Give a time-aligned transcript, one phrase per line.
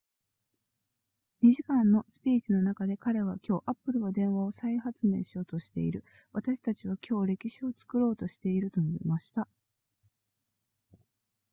[1.43, 9.47] 2時間のスピーチの中で彼は今日 apple は電話を再発明しようとしている私たちは今日歴史を作ろうとしていると述べました